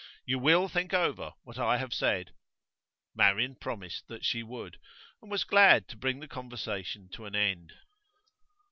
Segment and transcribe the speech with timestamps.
[0.25, 2.33] You will think over what I have said?'
[3.13, 4.79] Marian promised that she would,
[5.21, 7.73] and was glad to bring the conversation to an end.